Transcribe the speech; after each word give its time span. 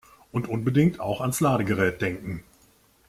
Und 0.31 0.49
unbedingt 0.49 0.99
auch 0.99 1.21
ans 1.21 1.41
Ladegerät 1.41 2.01
denken! 2.01 2.43